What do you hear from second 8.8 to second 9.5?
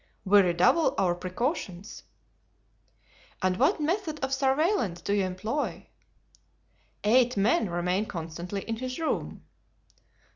room."